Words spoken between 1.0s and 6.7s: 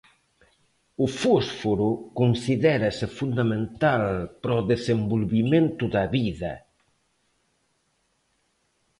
O fósforo considérase fundamental para o desenvolvemento da vida.